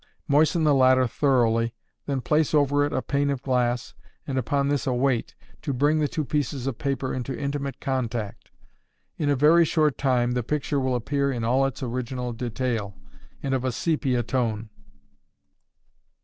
[0.27, 1.75] Moisten the latter thoroughly,
[2.07, 3.93] then place over it a pane of glass,
[4.25, 8.49] and upon this a weight, to bring the two pieces of paper into intimate contact.
[9.19, 12.97] In a very short time the picture will appear in all its original detail,
[13.43, 14.71] and of a sepia tone.